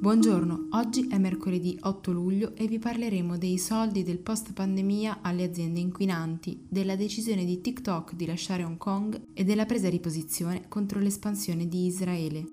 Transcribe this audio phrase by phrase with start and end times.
[0.00, 5.42] Buongiorno, oggi è mercoledì 8 luglio e vi parleremo dei soldi del post pandemia alle
[5.42, 10.68] aziende inquinanti, della decisione di TikTok di lasciare Hong Kong e della presa di posizione
[10.68, 12.44] contro l'espansione di Israele.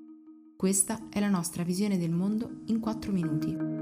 [0.57, 3.74] Questa è la nostra visione del mondo in 4 minuti.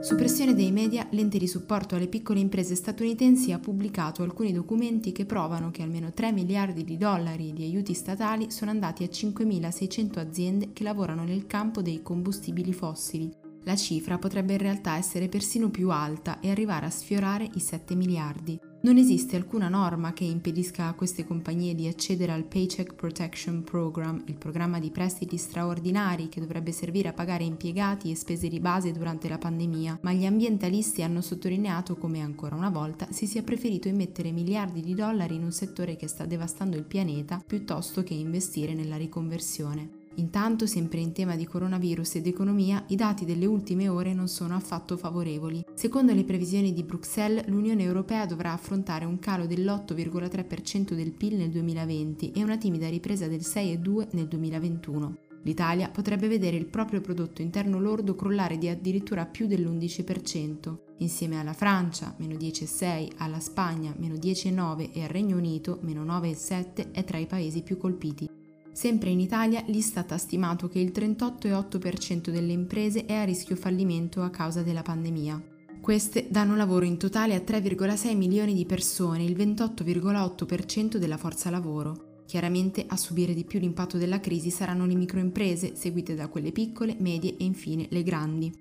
[0.00, 5.10] Su pressione dei media, l'ente di supporto alle piccole imprese statunitensi ha pubblicato alcuni documenti
[5.10, 10.18] che provano che almeno 3 miliardi di dollari di aiuti statali sono andati a 5.600
[10.20, 13.30] aziende che lavorano nel campo dei combustibili fossili.
[13.64, 17.94] La cifra potrebbe in realtà essere persino più alta e arrivare a sfiorare i 7
[17.96, 18.67] miliardi.
[18.80, 24.22] Non esiste alcuna norma che impedisca a queste compagnie di accedere al Paycheck Protection Program,
[24.26, 28.92] il programma di prestiti straordinari che dovrebbe servire a pagare impiegati e spese di base
[28.92, 33.88] durante la pandemia, ma gli ambientalisti hanno sottolineato come ancora una volta si sia preferito
[33.88, 38.74] immettere miliardi di dollari in un settore che sta devastando il pianeta piuttosto che investire
[38.74, 39.97] nella riconversione.
[40.18, 44.54] Intanto, sempre in tema di coronavirus ed economia, i dati delle ultime ore non sono
[44.54, 45.64] affatto favorevoli.
[45.74, 51.50] Secondo le previsioni di Bruxelles, l'Unione Europea dovrà affrontare un calo dell'8,3% del PIL nel
[51.50, 55.16] 2020 e una timida ripresa del 6,2% nel 2021.
[55.42, 60.76] L'Italia potrebbe vedere il proprio prodotto interno lordo crollare di addirittura più dell'11%.
[60.98, 66.90] Insieme alla Francia, meno 10,6%, alla Spagna, meno 10,9% e al Regno Unito, meno 9,7%,
[66.90, 68.37] è tra i paesi più colpiti.
[68.78, 74.22] Sempre in Italia l'Istat ha stimato che il 38,8% delle imprese è a rischio fallimento
[74.22, 75.42] a causa della pandemia.
[75.80, 82.22] Queste danno lavoro in totale a 3,6 milioni di persone, il 28,8% della forza lavoro.
[82.24, 86.94] Chiaramente a subire di più l'impatto della crisi saranno le microimprese, seguite da quelle piccole,
[87.00, 88.54] medie e infine le grandi.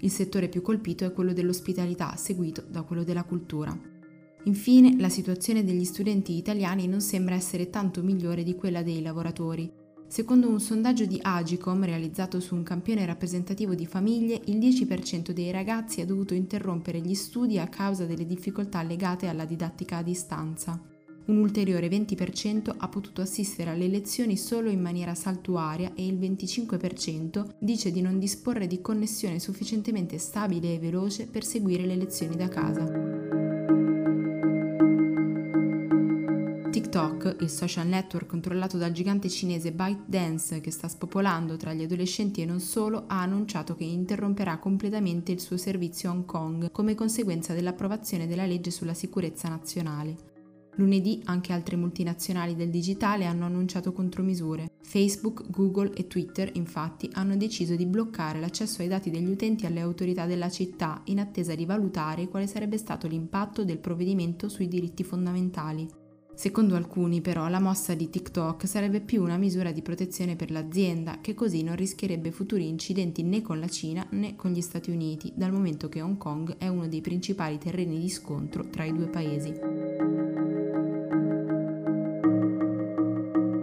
[0.00, 3.99] Il settore più colpito è quello dell'ospitalità, seguito da quello della cultura.
[4.44, 9.70] Infine, la situazione degli studenti italiani non sembra essere tanto migliore di quella dei lavoratori.
[10.06, 15.52] Secondo un sondaggio di Agicom realizzato su un campione rappresentativo di famiglie, il 10% dei
[15.52, 20.82] ragazzi ha dovuto interrompere gli studi a causa delle difficoltà legate alla didattica a distanza.
[21.26, 27.56] Un ulteriore 20% ha potuto assistere alle lezioni solo in maniera saltuaria e il 25%
[27.60, 32.48] dice di non disporre di connessione sufficientemente stabile e veloce per seguire le lezioni da
[32.48, 33.19] casa.
[36.90, 42.42] TikTok, il social network controllato dal gigante cinese ByteDance che sta spopolando tra gli adolescenti
[42.42, 46.96] e non solo, ha annunciato che interromperà completamente il suo servizio a Hong Kong come
[46.96, 50.16] conseguenza dell'approvazione della legge sulla sicurezza nazionale.
[50.74, 54.72] Lunedì anche altre multinazionali del digitale hanno annunciato contromisure.
[54.82, 59.80] Facebook, Google e Twitter infatti hanno deciso di bloccare l'accesso ai dati degli utenti alle
[59.80, 65.04] autorità della città in attesa di valutare quale sarebbe stato l'impatto del provvedimento sui diritti
[65.04, 65.99] fondamentali.
[66.34, 71.18] Secondo alcuni però la mossa di TikTok sarebbe più una misura di protezione per l'azienda
[71.20, 75.32] che così non rischierebbe futuri incidenti né con la Cina né con gli Stati Uniti,
[75.34, 79.08] dal momento che Hong Kong è uno dei principali terreni di scontro tra i due
[79.08, 79.79] paesi.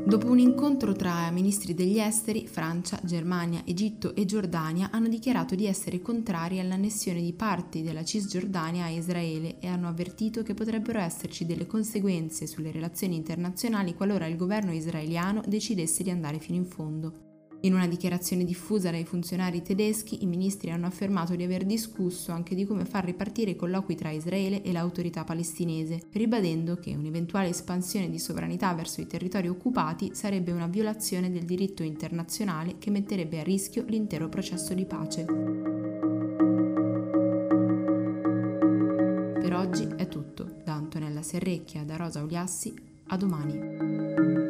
[0.07, 5.66] Dopo un incontro tra ministri degli esteri, Francia, Germania, Egitto e Giordania hanno dichiarato di
[5.66, 11.45] essere contrari all'annessione di parti della Cisgiordania a Israele e hanno avvertito che potrebbero esserci
[11.45, 17.27] delle conseguenze sulle relazioni internazionali qualora il governo israeliano decidesse di andare fino in fondo.
[17.62, 22.53] In una dichiarazione diffusa dai funzionari tedeschi, i ministri hanno affermato di aver discusso anche
[22.53, 28.12] di come far ripartire i colloqui tra Israele e l'autorità palestinese, ribadendo che un'eventuale espansione
[28.12, 33.44] di sovranità verso i territori occupati sarebbe una violazione del diritto internazionale che metterebbe a
[33.44, 35.25] rischio l'intero processo di pace.
[39.39, 40.57] Per oggi è tutto.
[40.63, 42.74] Da Antonella Serrecchia, da Rosa Uliassi,
[43.07, 44.47] a domani.